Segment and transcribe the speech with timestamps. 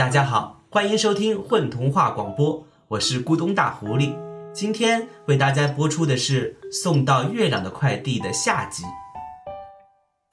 [0.00, 4.14] 大家好，欢迎收听混童话广播，我是咕咚大狐狸。
[4.50, 8.82] 今天为大家播出的是《送到月亮的快递》的下集。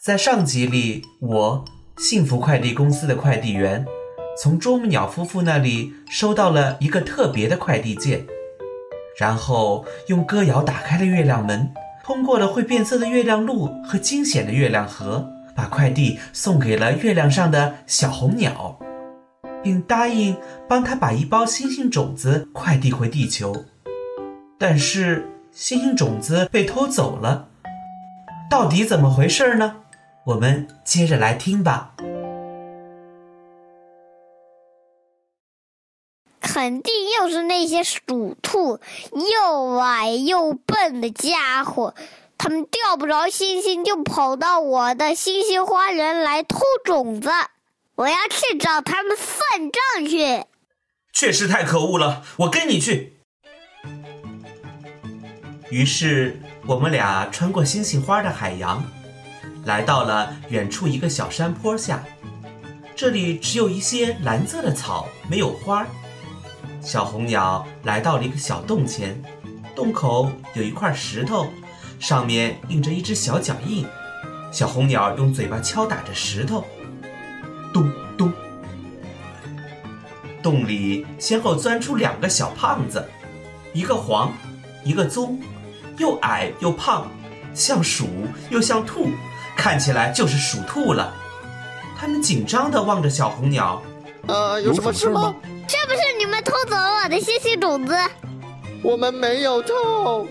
[0.00, 1.64] 在上集里，我
[1.96, 3.84] 幸福快递公司的快递员
[4.40, 8.24] 从啄木鸟夫妇那里收到了一个特别的快递件，
[9.18, 11.74] 然后用歌谣打开了月亮门，
[12.04, 18.78] 通过了会变色的月亮路和惊险的月亮河，把快递送给了月亮上的小红鸟，
[19.66, 20.36] 并答应
[20.68, 23.64] 帮他把一包星星种子快递回地球。
[24.56, 27.48] 但是星星种子被偷走了，
[28.48, 29.78] 到底怎么回事呢？
[30.24, 31.96] 我们接着来听吧。
[36.40, 38.78] 肯定又是那些鼠兔，
[39.10, 41.92] 又矮又笨的家伙，
[42.38, 47.30] 他们钓不着星星，就跑到我的星星花园来偷种子。
[47.96, 50.44] 我要去找他们算账去。
[51.14, 53.16] 确实太可恶了，我跟你去。
[55.70, 58.84] 于是我们俩穿过星星花的海洋，
[59.64, 62.04] 来到了远处一个小山坡下。
[62.94, 65.86] 这里只有一些蓝色的草，没有花。
[66.82, 69.20] 小红鸟来到了一个小洞前，
[69.74, 71.50] 洞口有一块石头，
[71.98, 73.86] 上面印着一只小脚印。
[74.52, 76.64] 小红鸟用嘴巴敲打着石头，
[77.76, 78.32] 咚咚。
[80.42, 83.04] 洞里先后钻出两个小胖子，
[83.74, 84.32] 一个黄，
[84.82, 85.38] 一个棕。
[85.98, 87.10] 又矮又胖，
[87.52, 88.06] 像鼠
[88.48, 89.08] 又像兔，
[89.56, 91.14] 看起来就是鼠兔了。
[91.98, 93.82] 他们紧张地望着小红鸟。
[94.26, 95.34] 呃，有什么事吗？
[95.68, 97.94] 是不是你们偷走了我的星星种子？
[98.82, 100.26] 我们没有偷。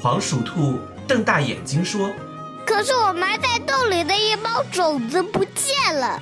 [0.00, 2.10] 黄鼠兔瞪大眼睛说
[2.66, 6.20] ：“可是我埋在洞里的一包种子不见了。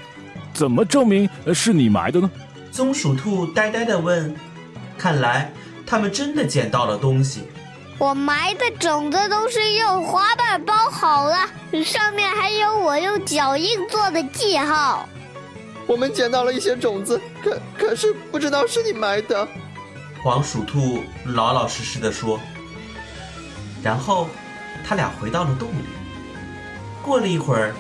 [0.59, 2.29] 怎么证明是你埋的呢？”
[2.73, 4.35] 松鼠兔呆呆地问
[4.99, 5.53] ：“看来
[5.87, 7.45] 他们真的捡到了东西。”
[7.97, 11.37] 我埋的种子都是用花瓣包好了，
[11.85, 15.09] 上面还有我用脚印做的记号。
[15.87, 19.47] 我们捡到了一些种子，可可是不知道是你埋的。
[20.23, 22.41] 黄鼠兔老老实实的说。
[23.81, 24.29] 然后，
[24.85, 25.85] 他俩回到了洞里。
[27.03, 27.75] 过了一会儿，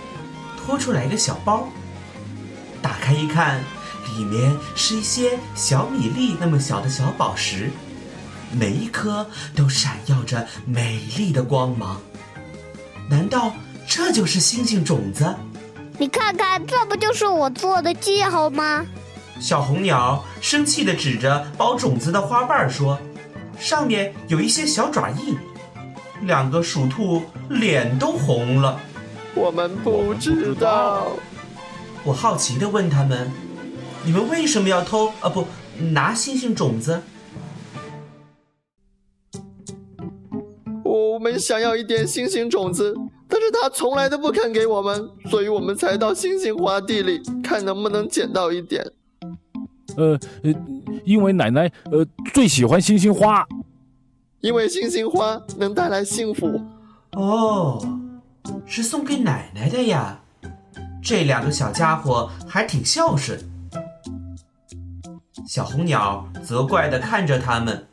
[0.56, 1.68] 拖出来一个小包，
[2.80, 3.60] 打开一看，
[4.16, 7.70] 里面是一些小米粒那么小的小宝石。
[8.50, 12.00] 每一颗都闪耀着美丽的光芒，
[13.10, 13.52] 难道
[13.86, 15.34] 这就是星星种子？
[15.98, 18.86] 你看看，这不就是我做的记号吗？
[19.40, 22.98] 小红鸟生气地指着包种子的花瓣说
[23.60, 25.36] ：“上面有一些小爪印。”
[26.22, 28.80] 两个鼠兔脸都红了。
[29.34, 31.08] 我们不知道。
[32.08, 33.30] 我好奇地问他们
[34.02, 35.28] ：“你们为什么要偷啊？
[35.28, 35.46] 不
[35.92, 37.02] 拿星星种子？”
[40.82, 42.96] 我们想要一点星星种子，
[43.28, 48.82] 但是他从来都不肯给我们，所以我们才到星星花地里看能不能捡到一点。
[49.98, 50.54] 呃呃，
[51.04, 53.46] 因为奶奶呃最喜欢星星花，
[54.40, 56.58] 因为星星花能带来幸福。
[57.12, 57.86] 哦，
[58.64, 60.22] 是送给奶奶的呀。
[61.08, 63.40] 这两个小家伙还挺孝顺。
[65.46, 67.88] 小红鸟责怪地看着他们：“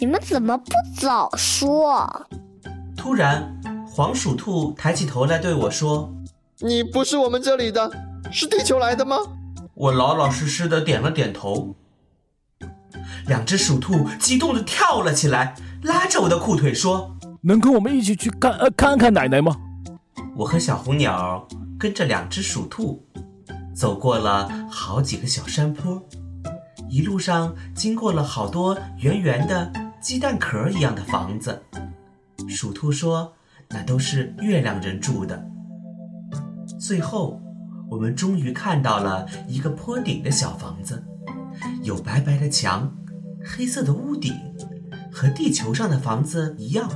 [0.00, 2.26] 你们怎么不早说？”
[2.98, 6.12] 突然，黄鼠兔抬起头来对我说
[6.58, 7.88] ：“你不是我们这里的，
[8.32, 9.18] 是地球来的吗？”
[9.74, 11.76] 我老老实实的点了点头。
[13.28, 15.54] 两只鼠兔激动的跳了起来，
[15.84, 19.54] 拉着我的裤腿说：“能跟我们一起去看呃看看奶奶吗？”
[20.34, 21.46] 我和小红鸟
[21.82, 23.04] 跟着两只鼠兔，
[23.74, 26.00] 走过了好几个小山坡，
[26.88, 31.60] 一路上经过了好多圆圆的鸡蛋壳一样的房子。
[32.48, 33.32] 鼠兔说
[33.68, 35.44] ：“那都是月亮人住的。”
[36.78, 37.42] 最后，
[37.90, 41.02] 我们终于看到了一个坡顶的小房子，
[41.82, 42.96] 有白白的墙，
[43.44, 44.32] 黑色的屋顶，
[45.10, 46.88] 和地球上的房子一样。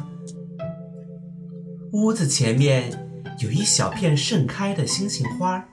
[1.90, 3.05] 屋子前面
[3.38, 5.64] 有一小片盛开的星星花，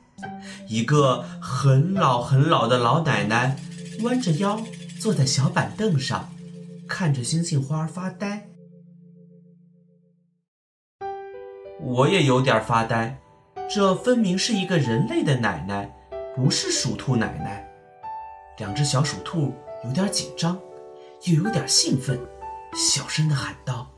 [0.68, 3.58] 一个很老很老的老奶奶
[4.02, 4.62] 弯着腰
[5.00, 6.30] 坐在小板凳上，
[6.88, 8.48] 看着星星花发呆。
[11.80, 13.18] 我也有点发呆，
[13.70, 15.90] 这分明是一个人类的奶奶，
[16.36, 17.70] 不是鼠兔奶奶。
[18.58, 19.54] 两只小鼠兔
[19.86, 20.60] 有点紧张，
[21.24, 22.20] 又有点兴奋，
[22.76, 23.90] 小声的喊道：“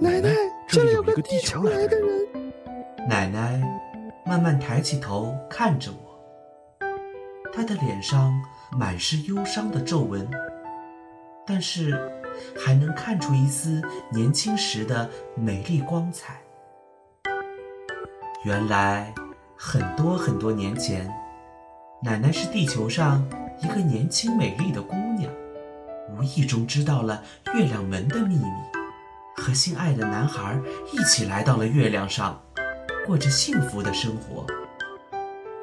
[0.00, 0.30] 奶奶，
[0.68, 2.26] 这里有个地球来的人。”
[3.08, 3.58] 奶奶
[4.22, 6.86] 慢慢抬起头看着我，
[7.50, 8.38] 她的脸上
[8.70, 10.30] 满是忧伤的皱纹，
[11.46, 11.98] 但是
[12.54, 13.80] 还能看出一丝
[14.12, 16.38] 年轻时的美丽光彩。
[18.44, 19.14] 原来，
[19.56, 21.10] 很多很多年前，
[22.02, 23.26] 奶奶是地球上
[23.62, 25.32] 一个年轻美丽的姑娘，
[26.14, 27.22] 无意中知道了
[27.54, 28.44] 月亮门的秘密，
[29.38, 30.60] 和心爱的男孩
[30.92, 32.38] 一起来到了月亮上，
[33.08, 34.44] 过着幸福的生活。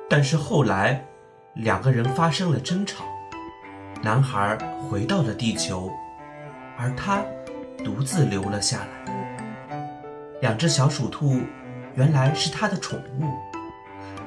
[0.09, 1.05] 但是后来，
[1.53, 3.05] 两个人发生了争吵，
[4.01, 4.57] 男孩
[4.89, 5.91] 回到了地球，
[6.75, 7.23] 而他
[7.83, 10.39] 独自留了下来。
[10.41, 11.39] 两只小鼠兔。
[11.93, 13.29] 原来是他的宠物，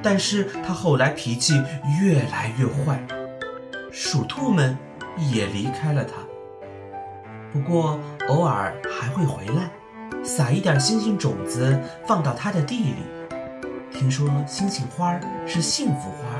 [0.03, 1.53] 但是他后来脾气
[2.01, 2.99] 越来越坏，
[3.93, 4.75] 鼠兔们
[5.31, 6.13] 也离开了他。
[7.53, 9.71] 不过偶尔还会回来，
[10.29, 12.95] 撒一点星星种子放到他的地里。
[13.91, 16.39] 听说星星花是幸福花，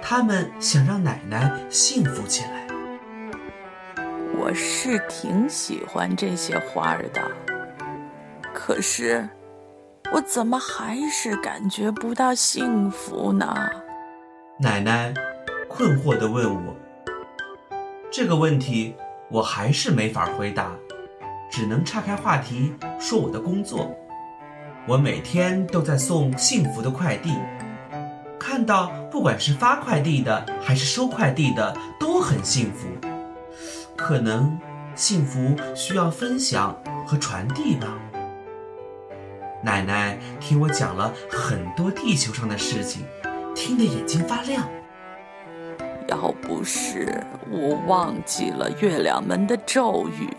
[0.00, 2.66] 他们想让奶奶幸福起来。
[4.34, 7.22] 我是挺喜欢这些花儿的，
[8.54, 9.28] 可是。
[10.10, 13.54] 我怎么还是感觉不到幸福呢？
[14.58, 15.12] 奶奶
[15.68, 16.74] 困惑地问我。
[18.10, 18.94] 这个问题
[19.28, 20.74] 我还是没法回答，
[21.50, 23.94] 只能岔开话题说我的工作。
[24.86, 27.34] 我每天都在送幸福的快递，
[28.38, 32.88] 看到不管是发快递的还是收快递的都很幸福。
[33.96, 34.58] 可能
[34.94, 36.74] 幸福需要分享
[37.06, 37.88] 和传递吧。
[39.62, 43.02] 奶奶听我讲了很多地球上的事情，
[43.54, 44.66] 听得眼睛发亮。
[46.08, 50.30] 要不是我忘记了月亮门的咒语，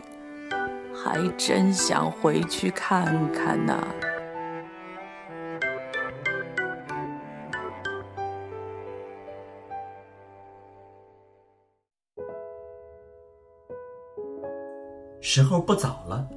[1.04, 3.82] 还真想回去看看呢。
[15.22, 16.28] 时候不早了，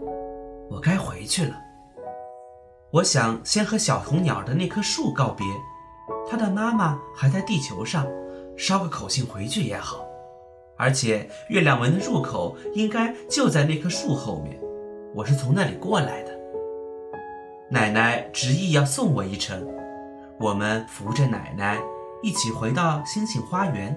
[0.68, 1.56] 我该回去了。
[2.90, 5.46] 我想先和小红鸟的那棵树告别，
[6.30, 8.06] 它的妈妈还在地球上，
[8.56, 10.01] 捎个口信回去也好。
[10.82, 14.58] 而且月亮门的入口应该就在那棵树后面，
[15.14, 16.36] 我是从那里过来的。
[17.70, 19.64] 奶奶执意要送我一程，
[20.40, 21.80] 我们扶着奶奶
[22.20, 23.96] 一起回到星星花园。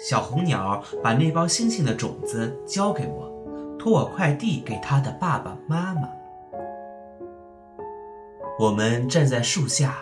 [0.00, 3.30] 小红鸟把那包星星的种子交给我，
[3.78, 6.08] 托我快递给他的爸爸妈妈。
[8.58, 9.98] 我们站在树下，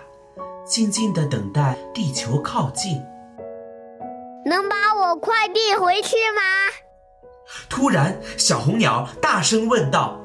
[0.65, 3.03] 静静地等待地球靠近。
[4.45, 6.43] 能把我快递回去吗？
[7.69, 10.21] 突然，小红鸟大声问道。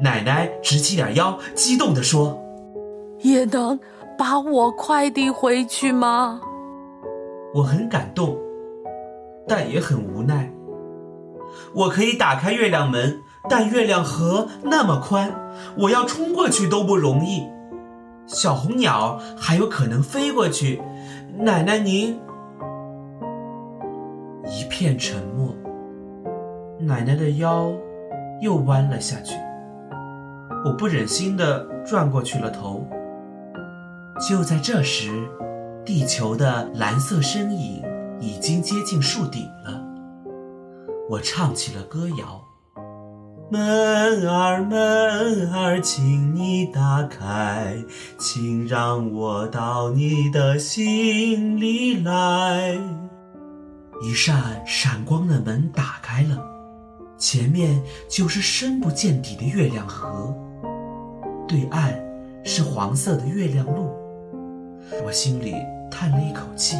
[0.00, 2.42] 奶奶直起点腰，激动地说
[3.20, 3.78] ：“也能
[4.16, 6.40] 把我快递回去吗？”
[7.54, 8.38] 我很感动，
[9.46, 10.50] 但也很无奈。
[11.74, 13.22] 我可以打开月亮门。
[13.48, 15.34] 但月亮河那么宽，
[15.78, 17.48] 我要冲过去都不容易。
[18.26, 20.82] 小红鸟还有可能飞过去，
[21.38, 22.20] 奶奶您……
[24.46, 25.54] 一片沉默。
[26.80, 27.70] 奶奶的腰
[28.40, 29.34] 又弯了下去，
[30.64, 32.86] 我不忍心的转过去了头。
[34.28, 35.10] 就在这时，
[35.84, 37.82] 地球的蓝色身影
[38.18, 39.82] 已经接近树顶了。
[41.08, 42.42] 我唱起了歌谣。
[43.50, 47.76] 门儿门儿，请你打开，
[48.16, 52.78] 请让我到你的心里来。
[54.02, 56.42] 一扇闪光的门打开了，
[57.18, 60.34] 前面就是深不见底的月亮河，
[61.46, 61.94] 对岸
[62.42, 63.90] 是黄色的月亮路。
[65.04, 65.54] 我心里
[65.90, 66.76] 叹了一口气，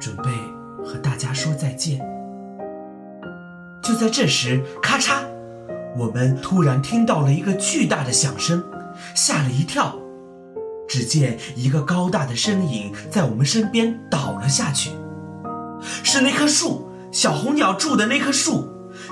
[0.00, 0.24] 准备
[0.84, 2.00] 和大家说再见。
[3.80, 5.24] 就在这时，咔嚓！
[5.96, 8.64] 我们突然听到了一个巨大的响声，
[9.14, 9.96] 吓了一跳。
[10.88, 14.90] 只见一个高大的身影在我们身边倒了下去，
[15.80, 18.68] 是那棵树，小红鸟住的那棵树。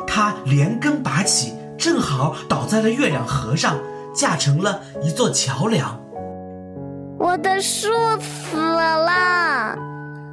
[0.06, 3.78] 它连根拔起，正好倒在了月亮河上，
[4.14, 6.00] 架成了一座桥梁。
[7.18, 7.88] 我的树
[8.20, 9.76] 死了！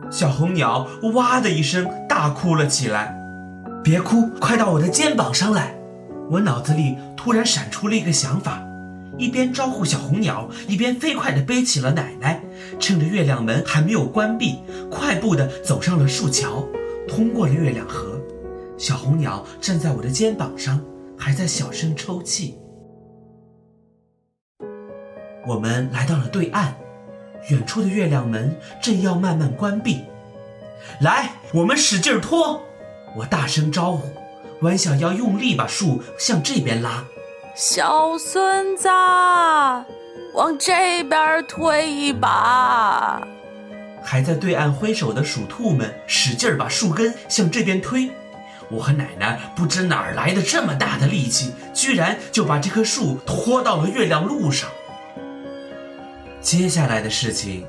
[0.09, 3.15] 小红鸟哇的一声大哭了起来。
[3.83, 5.75] 别哭，快到我的肩膀上来。
[6.29, 8.61] 我脑子里突然闪出了一个想法，
[9.17, 12.41] 一边招呼小红鸟，一边飞快地背起了奶奶，
[12.79, 14.59] 趁着月亮门还没有关闭，
[14.89, 16.65] 快步地走上了树桥，
[17.07, 18.19] 通过了月亮河。
[18.77, 20.83] 小红鸟站在我的肩膀上，
[21.17, 22.57] 还在小声抽泣。
[25.47, 26.75] 我们来到了对岸，
[27.49, 30.01] 远处的月亮门正要慢慢关闭。
[31.01, 32.61] 来，我们使劲拖！
[33.17, 34.07] 我大声招呼，
[34.61, 37.03] 弯小腰用力把树向这边拉。
[37.55, 38.87] 小孙子，
[40.33, 43.21] 往这边推一把！
[44.03, 48.09] 还在对岸挥手的鼠兔们使劲把树根向这边推。
[48.69, 54.69] 我和奶奶不知哪儿来的这么大的力气，居然就把这棵树拖到了月亮路上。
[56.39, 57.65] 接下来的事情，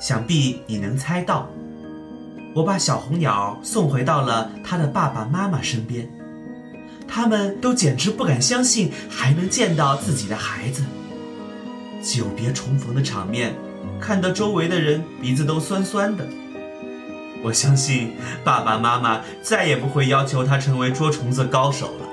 [0.00, 1.50] 想必你能猜到。
[2.54, 6.08] 我把小红鸟送回到了它的爸爸妈妈身边，
[7.06, 10.82] 他们都简直不敢相信还能见到自己的孩子。
[12.06, 13.52] 久别重逢的场面，
[14.00, 16.24] 看得周围的人鼻子都酸酸的。
[17.42, 18.12] 我相信
[18.44, 22.06] 爸爸妈妈再也不会要求他成为捉虫子高手了。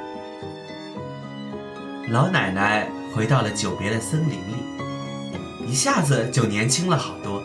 [2.09, 7.43] 老奶奶回到了久别的森林里，一下子就年轻了好多。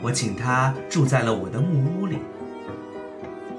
[0.00, 2.18] 我请她住在了我的木屋里。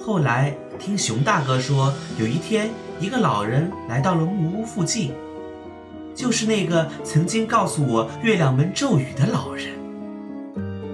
[0.01, 5.13] 后来听熊大哥说，有一天一个老人来到了木屋附近，
[6.19, 9.73] 就是那个曾经告诉我月亮门咒语的老人。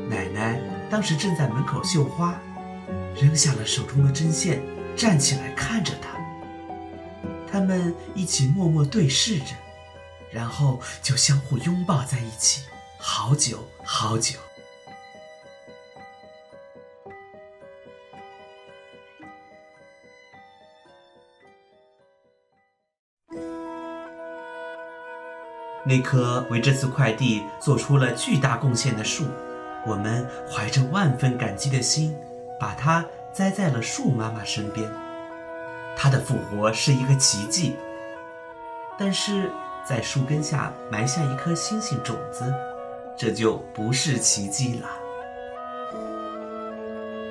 [0.08, 2.39] 奶奶当时正在门口绣花，
[3.20, 4.62] 扔下了手中的针线，
[4.96, 6.10] 站起来看着他。
[7.51, 9.55] 他们一起默默对视着，
[10.29, 12.62] 然后就相互拥抱在一起，
[13.00, 14.38] 好久好久。
[25.88, 29.25] 那棵为这次快递做出了巨大贡献的树，
[29.86, 32.18] 我们怀着万分感激的心，
[32.60, 34.89] 把它栽在了树妈妈身边。
[35.96, 37.75] 它的复活是一个奇迹，
[38.98, 39.51] 但是
[39.88, 42.51] 在树根下埋下一颗星星种子，
[43.15, 44.89] 这就不是奇迹了。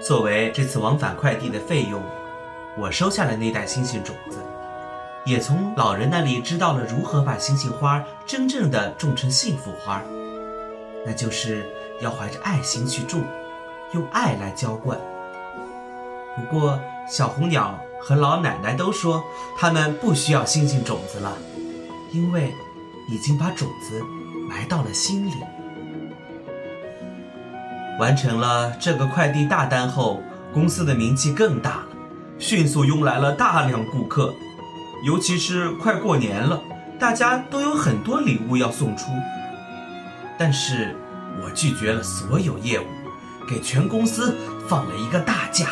[0.00, 2.00] 作为这次往返快递的费用，
[2.78, 4.38] 我收下了那袋星星种子。
[5.24, 10.02] 也从老人那里知道了如何把星星花真正的种成幸福花，
[11.06, 11.66] 那就是
[12.02, 13.24] 要怀着爱心去种，
[13.92, 14.98] 用爱来浇灌。
[16.36, 16.78] 不过
[17.08, 19.24] 小红鸟和老奶奶都说，
[19.56, 21.32] 他们不需要星星种子了，
[22.12, 22.52] 因为
[23.08, 24.02] 已经把种子
[24.46, 25.32] 埋到了心里。
[27.98, 30.20] 完成了这个快递大单后，
[30.52, 31.86] 公司的名气更大了，
[32.38, 34.34] 迅速拥来了大量顾客。
[35.04, 36.58] 尤其是快过年了，
[36.99, 39.11] 大家都有很多礼物要送出，
[40.38, 40.96] 但是
[41.42, 42.87] 我拒绝了所有业务，
[43.46, 44.34] 给全公司
[44.66, 45.66] 放了一个大假。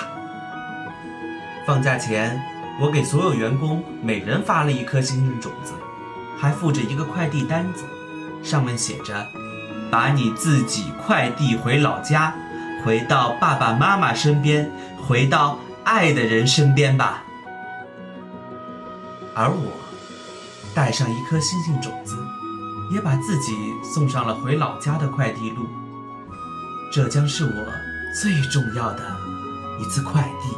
[1.67, 2.39] 放假前，
[2.79, 5.73] 我给所有员工每人发了一颗幸运种子，
[6.39, 7.85] 还附着一个快递单子，
[8.43, 9.27] 上面写着
[9.91, 12.35] ：“把你自己快递回老家，
[12.85, 17.25] 回到爸爸妈妈身边，回到爱的人身边吧。”
[19.35, 19.73] 而我
[20.75, 22.17] 带上一颗星星种子，
[22.93, 25.67] 也把自己送上了回老家的快递路。
[26.93, 27.51] 这将是我
[28.21, 29.17] 最重要的
[29.81, 30.57] 一次快递。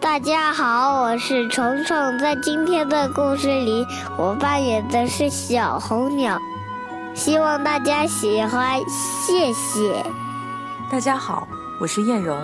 [0.00, 3.86] 大家好，我是虫虫，在今天的故事里，
[4.16, 6.38] 我扮演的是小红鸟，
[7.14, 8.80] 希望大家喜欢，
[9.26, 10.04] 谢谢。
[10.90, 11.46] 大家好。
[11.80, 12.40] 我是艳荣，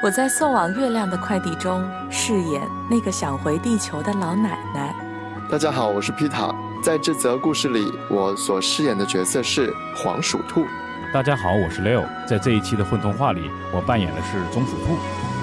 [0.00, 4.94] 我在送往月亮的快递中饰演那个想回地球的老奶奶。
[5.50, 10.64] 大家好，我是皮塔，在这则故事里，我所饰演的角色是黄鼠兔。
[11.12, 15.33] 大家好，我是 Leo，在这一期的混童话里，我扮演的是棕鼠兔。